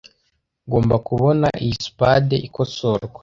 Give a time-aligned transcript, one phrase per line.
[0.65, 3.19] Ngomba kubona iyi spade ikosorwa.